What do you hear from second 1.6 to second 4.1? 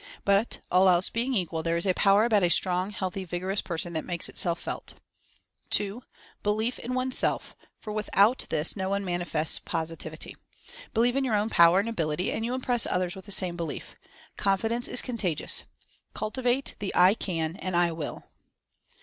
there is a power about a strong, healthy, vigorous per son that